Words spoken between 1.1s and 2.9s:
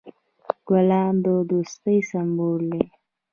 د دوستی سمبول دي.